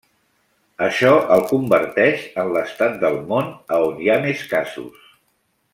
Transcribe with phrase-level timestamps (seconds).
[0.85, 5.07] Això el converteix en l'estat del món a on hi ha més casos.